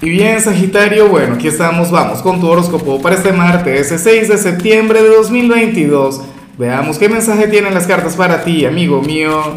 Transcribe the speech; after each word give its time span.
Y 0.00 0.10
bien, 0.10 0.40
Sagitario, 0.40 1.08
bueno, 1.08 1.34
aquí 1.34 1.48
estamos, 1.48 1.90
vamos 1.90 2.22
con 2.22 2.40
tu 2.40 2.46
horóscopo 2.46 3.02
para 3.02 3.16
este 3.16 3.32
martes, 3.32 3.92
6 3.96 4.28
de 4.28 4.38
septiembre 4.38 5.02
de 5.02 5.08
2022. 5.08 6.22
Veamos 6.56 6.98
qué 6.98 7.08
mensaje 7.08 7.48
tienen 7.48 7.74
las 7.74 7.88
cartas 7.88 8.14
para 8.14 8.44
ti, 8.44 8.64
amigo 8.64 9.02
mío. 9.02 9.54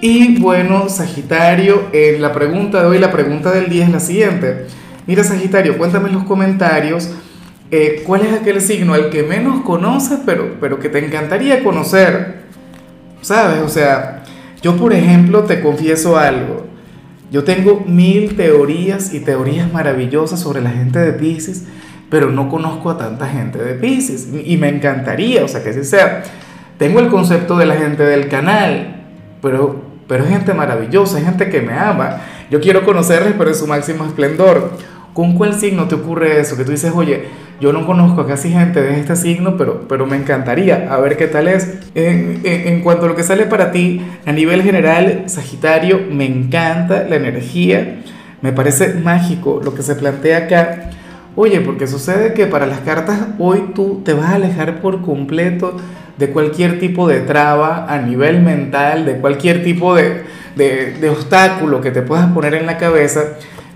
Y 0.00 0.40
bueno, 0.40 0.88
Sagitario, 0.88 1.84
eh, 1.92 2.16
la 2.18 2.32
pregunta 2.32 2.80
de 2.82 2.88
hoy, 2.88 2.98
la 2.98 3.12
pregunta 3.12 3.52
del 3.52 3.70
día 3.70 3.84
es 3.84 3.92
la 3.92 4.00
siguiente. 4.00 4.66
Mira, 5.06 5.22
Sagitario, 5.22 5.78
cuéntame 5.78 6.08
en 6.08 6.14
los 6.14 6.24
comentarios 6.24 7.08
eh, 7.70 8.02
cuál 8.04 8.22
es 8.22 8.32
aquel 8.32 8.60
signo 8.60 8.92
al 8.92 9.08
que 9.08 9.22
menos 9.22 9.62
conoces, 9.62 10.18
pero, 10.26 10.56
pero 10.60 10.80
que 10.80 10.88
te 10.88 10.98
encantaría 10.98 11.62
conocer. 11.62 12.42
¿Sabes? 13.20 13.60
O 13.60 13.68
sea, 13.68 14.24
yo 14.62 14.76
por 14.76 14.92
ejemplo 14.92 15.44
te 15.44 15.60
confieso 15.60 16.18
algo. 16.18 16.71
Yo 17.32 17.44
tengo 17.44 17.82
mil 17.86 18.36
teorías 18.36 19.14
y 19.14 19.20
teorías 19.20 19.72
maravillosas 19.72 20.38
sobre 20.38 20.60
la 20.60 20.68
gente 20.68 20.98
de 20.98 21.14
Pisces, 21.14 21.64
pero 22.10 22.30
no 22.30 22.50
conozco 22.50 22.90
a 22.90 22.98
tanta 22.98 23.26
gente 23.26 23.58
de 23.58 23.72
Pisces 23.72 24.28
y 24.44 24.58
me 24.58 24.68
encantaría, 24.68 25.42
o 25.42 25.48
sea, 25.48 25.62
que 25.62 25.70
así 25.70 25.82
sea. 25.82 26.24
Tengo 26.76 27.00
el 27.00 27.08
concepto 27.08 27.56
de 27.56 27.64
la 27.64 27.76
gente 27.76 28.02
del 28.02 28.28
canal, 28.28 29.06
pero, 29.40 29.82
pero 30.06 30.24
es 30.24 30.30
gente 30.30 30.52
maravillosa, 30.52 31.18
es 31.18 31.24
gente 31.24 31.48
que 31.48 31.62
me 31.62 31.72
ama. 31.72 32.20
Yo 32.50 32.60
quiero 32.60 32.84
conocerles, 32.84 33.32
pero 33.38 33.48
en 33.48 33.56
su 33.56 33.66
máximo 33.66 34.04
esplendor. 34.04 34.72
¿Con 35.14 35.34
cuál 35.34 35.58
signo 35.58 35.88
te 35.88 35.94
ocurre 35.94 36.38
eso? 36.38 36.58
Que 36.58 36.64
tú 36.64 36.70
dices, 36.70 36.92
oye, 36.94 37.28
yo 37.62 37.72
no 37.72 37.86
conozco 37.86 38.26
casi 38.26 38.50
gente 38.50 38.82
de 38.82 38.98
este 38.98 39.14
signo, 39.14 39.56
pero, 39.56 39.86
pero 39.88 40.04
me 40.04 40.16
encantaría 40.16 40.92
a 40.92 40.98
ver 40.98 41.16
qué 41.16 41.28
tal 41.28 41.46
es. 41.46 41.78
En, 41.94 42.40
en, 42.42 42.80
cuanto 42.80 43.06
a 43.06 43.08
lo 43.08 43.14
que 43.14 43.22
sale 43.22 43.46
para 43.46 43.70
ti, 43.70 44.02
a 44.26 44.32
nivel 44.32 44.62
general, 44.62 45.22
Sagitario, 45.26 46.00
me 46.10 46.26
encanta 46.26 47.06
la 47.08 47.14
energía, 47.14 48.02
me 48.40 48.52
parece 48.52 48.94
mágico 48.94 49.60
lo 49.62 49.76
que 49.76 49.82
se 49.82 49.94
plantea 49.94 50.38
acá. 50.38 50.90
Oye, 51.36 51.60
porque 51.60 51.86
sucede 51.86 52.34
que 52.34 52.46
para 52.46 52.66
las 52.66 52.80
cartas 52.80 53.28
hoy 53.38 53.70
tú 53.76 54.02
te 54.04 54.12
vas 54.12 54.30
a 54.30 54.34
alejar 54.34 54.80
por 54.80 55.00
completo 55.00 55.76
de 56.18 56.30
cualquier 56.30 56.80
tipo 56.80 57.06
de 57.06 57.20
traba 57.20 57.86
a 57.88 57.98
nivel 57.98 58.42
mental, 58.42 59.06
de 59.06 59.18
cualquier 59.18 59.62
tipo 59.62 59.94
de, 59.94 60.24
de, 60.56 60.94
de 61.00 61.08
obstáculo 61.08 61.80
que 61.80 61.92
te 61.92 62.02
puedas 62.02 62.26
poner 62.32 62.54
en 62.54 62.66
la 62.66 62.76
cabeza 62.76 63.20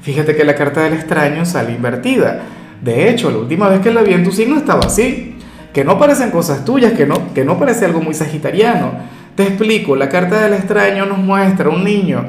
Fíjate 0.06 0.36
que 0.36 0.44
la 0.44 0.55
carta 0.55 0.84
del 0.84 0.92
extraño 0.92 1.44
sale 1.44 1.72
invertida. 1.72 2.42
De 2.82 3.10
hecho, 3.10 3.30
la 3.30 3.38
última 3.38 3.69
vez 3.69 3.80
que 3.80 3.92
la 3.92 4.02
vi 4.02 4.12
en 4.12 4.24
tu 4.24 4.32
signo 4.32 4.56
estaba 4.56 4.86
así. 4.86 5.34
Que 5.72 5.84
no 5.84 5.98
parecen 5.98 6.30
cosas 6.30 6.64
tuyas, 6.64 6.92
que 6.92 7.06
no, 7.06 7.34
que 7.34 7.44
no 7.44 7.58
parece 7.58 7.84
algo 7.84 8.00
muy 8.00 8.14
sagitariano. 8.14 8.92
Te 9.34 9.42
explico, 9.42 9.94
la 9.96 10.08
carta 10.08 10.41
del 10.41 10.55
extraño 10.55 11.05
nos 11.05 11.18
muestra 11.18 11.68
un 11.68 11.84
niño 11.84 12.24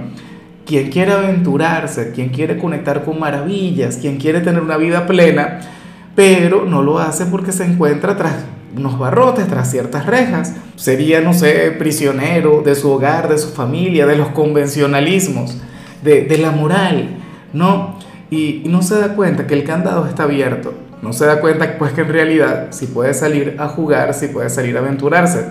quien 0.67 0.89
quiere 0.89 1.13
aventurarse, 1.13 2.11
quien 2.11 2.29
quiere 2.29 2.57
conectar 2.57 3.05
con 3.05 3.19
maravillas, 3.19 3.97
quien 3.97 4.17
quiere 4.17 4.41
tener 4.41 4.61
una 4.61 4.75
vida 4.75 5.07
plena, 5.07 5.61
pero 6.13 6.65
no 6.65 6.83
lo 6.83 6.99
hace 6.99 7.25
porque 7.25 7.53
se 7.53 7.63
encuentra 7.63 8.17
tras 8.17 8.33
unos 8.75 8.99
barrotes, 8.99 9.47
tras 9.47 9.71
ciertas 9.71 10.05
rejas. 10.05 10.53
Sería, 10.75 11.21
no 11.21 11.33
sé, 11.33 11.71
prisionero 11.79 12.61
de 12.63 12.75
su 12.75 12.91
hogar, 12.91 13.29
de 13.29 13.37
su 13.37 13.49
familia, 13.49 14.05
de 14.05 14.17
los 14.17 14.27
convencionalismos, 14.29 15.57
de, 16.03 16.23
de 16.23 16.37
la 16.37 16.51
moral. 16.51 17.15
No, 17.53 17.97
y, 18.29 18.63
no 18.65 18.81
se 18.81 18.99
da 18.99 19.15
cuenta 19.15 19.47
que 19.47 19.53
el 19.53 19.63
candado 19.63 20.05
está 20.07 20.23
abierto. 20.23 20.73
No 21.01 21.13
se 21.13 21.25
da 21.25 21.39
cuenta 21.39 21.77
pues 21.77 21.93
que 21.93 22.01
en 22.01 22.09
realidad 22.09 22.67
si 22.71 22.87
puede 22.87 23.13
salir 23.13 23.55
a 23.59 23.67
jugar, 23.67 24.13
si 24.13 24.27
puede 24.27 24.49
salir 24.49 24.75
a 24.77 24.79
aventurarse. 24.79 25.47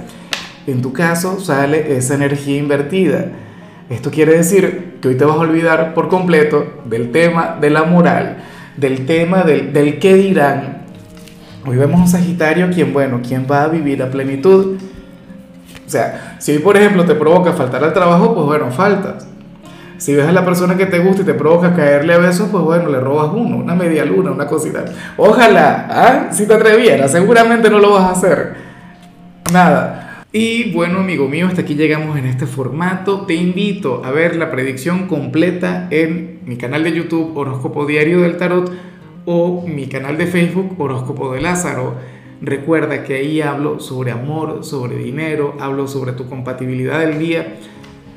En 0.67 0.83
tu 0.83 0.93
caso 0.93 1.41
sale 1.41 1.97
esa 1.97 2.15
energía 2.15 2.59
invertida. 2.59 3.27
Esto 3.89 4.11
quiere 4.11 4.37
decir 4.37 4.99
que 5.01 5.09
hoy 5.09 5.15
te 5.15 5.25
vas 5.25 5.37
a 5.37 5.41
olvidar 5.41 5.95
por 5.95 6.09
completo 6.09 6.67
del 6.85 7.13
tema 7.13 7.57
de 7.61 7.71
la 7.71 7.85
moral, 7.85 8.39
del 8.77 9.07
tema 9.07 9.45
del, 9.45 9.73
del 9.73 10.01
qué 10.01 10.15
dirán. 10.15 10.83
Hoy 11.65 11.77
vemos 11.77 12.01
un 12.01 12.09
Sagitario 12.09 12.69
quien, 12.71 12.93
bueno, 12.93 13.21
quien 13.27 13.47
va 13.51 13.65
a 13.65 13.69
vivir 13.69 14.03
a 14.03 14.11
plenitud. 14.11 14.77
O 15.87 15.89
sea, 15.89 16.37
si 16.41 16.53
hoy, 16.53 16.59
por 16.59 16.77
ejemplo, 16.77 17.05
te 17.05 17.15
provoca 17.15 17.53
faltar 17.53 17.85
al 17.85 17.93
trabajo, 17.93 18.35
pues 18.35 18.47
bueno, 18.47 18.71
faltas. 18.73 19.29
Si 19.99 20.15
ves 20.15 20.27
a 20.27 20.33
la 20.33 20.45
persona 20.45 20.77
que 20.77 20.87
te 20.87 20.99
gusta 20.99 21.23
y 21.23 21.25
te 21.25 21.35
provoca 21.35 21.75
caerle 21.75 22.15
a 22.15 22.19
besos, 22.19 22.49
pues 22.51 22.63
bueno, 22.63 22.91
le 22.91 23.01
robas 23.01 23.31
uno, 23.33 23.57
una 23.57 23.75
media 23.75 24.05
luna, 24.05 24.31
una 24.31 24.47
cosita. 24.47 24.85
Ojalá, 25.17 25.87
¿ah? 25.91 26.33
si 26.33 26.47
te 26.47 26.55
atrevieras, 26.55 27.13
seguramente 27.13 27.71
no 27.71 27.79
lo 27.79 27.93
vas 27.93 28.05
a 28.05 28.11
hacer. 28.11 28.55
Nada. 29.53 30.25
Y 30.33 30.73
bueno, 30.73 30.99
amigo 30.99 31.29
mío, 31.29 31.47
hasta 31.47 31.63
aquí 31.63 31.75
llegamos 31.77 32.19
en 32.19 32.27
este 32.27 32.47
formato. 32.47 33.23
Te 33.23 33.35
invito 33.35 34.03
a 34.05 34.11
ver 34.11 34.37
la 34.37 34.51
predicción 34.51 35.07
completa 35.07 35.89
en 35.91 36.41
mi 36.45 36.57
canal 36.57 36.85
de 36.85 36.93
YouTube 36.93 37.35
Horóscopo 37.35 37.87
Diario 37.87 38.21
del 38.21 38.37
Tarot 38.37 38.71
o 39.25 39.65
mi 39.67 39.87
canal 39.87 40.19
de 40.19 40.27
Facebook 40.27 40.75
Horóscopo 40.79 41.33
de 41.33 41.41
Lázaro. 41.41 41.95
Recuerda 42.43 43.03
que 43.03 43.15
ahí 43.15 43.41
hablo 43.41 43.81
sobre 43.81 44.11
amor, 44.11 44.63
sobre 44.63 44.97
dinero, 44.97 45.57
hablo 45.59 45.89
sobre 45.89 46.13
tu 46.13 46.29
compatibilidad 46.29 47.01
del 47.01 47.19
día 47.19 47.57